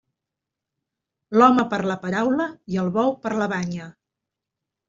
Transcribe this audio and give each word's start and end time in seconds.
L'home 1.39 1.67
per 1.75 1.79
la 1.91 1.97
paraula 2.05 2.49
i 2.77 2.83
el 2.85 2.93
bou 2.97 3.15
per 3.27 3.35
la 3.43 3.53
banya. 3.55 3.93